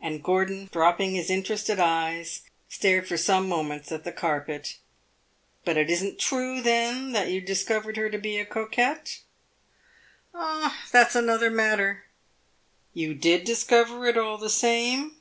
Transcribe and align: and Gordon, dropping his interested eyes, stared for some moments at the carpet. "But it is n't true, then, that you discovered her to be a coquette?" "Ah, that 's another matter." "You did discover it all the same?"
and 0.00 0.20
Gordon, 0.24 0.68
dropping 0.72 1.14
his 1.14 1.30
interested 1.30 1.78
eyes, 1.78 2.42
stared 2.68 3.06
for 3.06 3.16
some 3.16 3.48
moments 3.48 3.92
at 3.92 4.02
the 4.02 4.10
carpet. 4.10 4.78
"But 5.64 5.76
it 5.76 5.88
is 5.88 6.02
n't 6.02 6.18
true, 6.18 6.60
then, 6.60 7.12
that 7.12 7.28
you 7.30 7.40
discovered 7.40 7.96
her 7.96 8.10
to 8.10 8.18
be 8.18 8.36
a 8.38 8.44
coquette?" 8.44 9.20
"Ah, 10.34 10.82
that 10.90 11.12
's 11.12 11.14
another 11.14 11.50
matter." 11.50 12.02
"You 12.94 13.14
did 13.14 13.44
discover 13.44 14.06
it 14.08 14.18
all 14.18 14.38
the 14.38 14.50
same?" 14.50 15.18